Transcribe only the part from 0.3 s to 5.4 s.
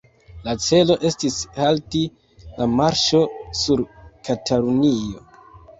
La celo estis halti la marŝo sur Katalunio.